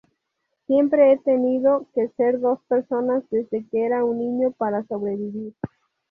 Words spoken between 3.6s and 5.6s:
que era un niño, para sobrevivir.